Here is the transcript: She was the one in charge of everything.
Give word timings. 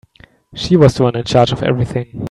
She 0.55 0.75
was 0.77 0.95
the 0.95 1.03
one 1.03 1.15
in 1.15 1.23
charge 1.25 1.51
of 1.51 1.61
everything. 1.61 2.19